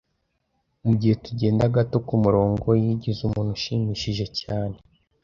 Mugihe 0.83 1.15
tugenda 1.25 1.63
gato 1.75 1.97
kumurongo, 2.07 2.67
yigize 2.83 3.19
umuntu 3.23 3.51
ushimishije 3.57 4.25
cyane 4.39 4.77